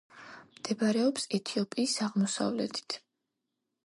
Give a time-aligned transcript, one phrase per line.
[0.59, 2.97] მდებარეობს ეთიოპიის აღმოსავლეთით.